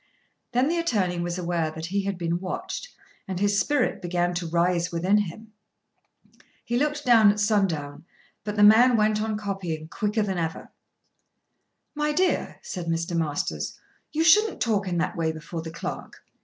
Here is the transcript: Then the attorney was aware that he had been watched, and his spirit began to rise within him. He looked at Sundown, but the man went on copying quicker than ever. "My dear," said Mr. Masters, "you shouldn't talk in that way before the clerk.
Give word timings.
Then 0.53 0.67
the 0.67 0.79
attorney 0.79 1.19
was 1.19 1.37
aware 1.37 1.69
that 1.69 1.85
he 1.85 2.05
had 2.05 2.17
been 2.17 2.39
watched, 2.39 2.87
and 3.27 3.39
his 3.39 3.59
spirit 3.59 4.01
began 4.01 4.33
to 4.33 4.47
rise 4.49 4.91
within 4.91 5.19
him. 5.19 5.53
He 6.65 6.75
looked 6.75 7.07
at 7.07 7.39
Sundown, 7.39 8.05
but 8.43 8.55
the 8.55 8.63
man 8.63 8.97
went 8.97 9.21
on 9.21 9.37
copying 9.37 9.89
quicker 9.89 10.23
than 10.23 10.39
ever. 10.39 10.71
"My 11.93 12.13
dear," 12.13 12.57
said 12.63 12.87
Mr. 12.87 13.15
Masters, 13.15 13.79
"you 14.11 14.23
shouldn't 14.23 14.59
talk 14.59 14.87
in 14.87 14.97
that 14.97 15.15
way 15.15 15.31
before 15.31 15.61
the 15.61 15.69
clerk. 15.69 16.23